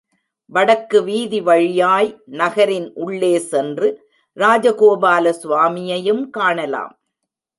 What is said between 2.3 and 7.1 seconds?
நகரின் உள்ளே சென்று ராஜகோபால சுவாமியையும் காணலாம்.